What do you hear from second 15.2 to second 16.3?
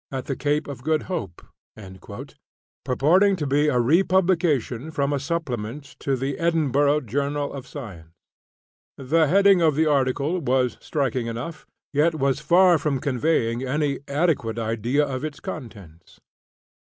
its contents.